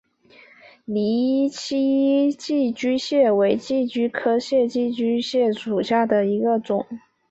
[0.85, 6.87] 泥栖寄居蟹为寄居蟹科寄居蟹属下的一个种。